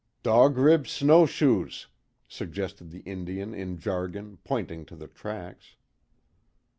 [0.23, 1.85] "Dog Rib snowshoes,"
[2.27, 5.75] suggested the Indian in jargon, pointing to the tracks.